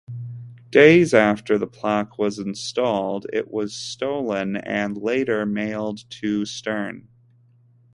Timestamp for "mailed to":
5.45-6.43